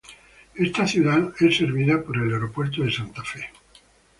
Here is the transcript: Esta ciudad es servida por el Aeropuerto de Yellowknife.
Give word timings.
Esta 0.55 0.87
ciudad 0.87 1.31
es 1.39 1.57
servida 1.57 2.01
por 2.01 2.17
el 2.17 2.33
Aeropuerto 2.33 2.81
de 2.83 2.89
Yellowknife. 2.89 3.51